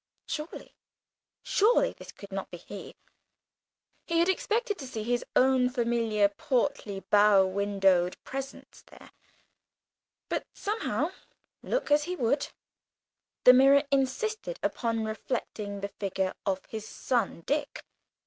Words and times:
Surely, 0.25 0.73
surely, 1.43 1.93
this 1.93 2.11
could 2.11 2.31
not 2.31 2.49
be 2.49 2.57
he! 2.57 2.95
He 4.07 4.17
had 4.17 4.29
expected 4.29 4.79
to 4.79 4.87
see 4.87 5.03
his 5.03 5.23
own 5.35 5.69
familiar 5.69 6.27
portly 6.27 7.01
bow 7.11 7.45
windowed 7.45 8.17
presence 8.23 8.83
there 8.87 9.11
but 10.27 10.47
somehow, 10.55 11.11
look 11.61 11.91
as 11.91 12.05
he 12.05 12.15
would, 12.15 12.47
the 13.43 13.53
mirror 13.53 13.83
insisted 13.91 14.57
upon 14.63 15.05
reflecting 15.05 15.81
the 15.81 15.93
figure 15.99 16.33
of 16.47 16.65
his 16.65 16.87
son 16.87 17.41
Dick. 17.41 17.85